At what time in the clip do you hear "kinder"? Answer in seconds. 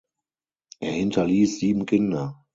1.85-2.43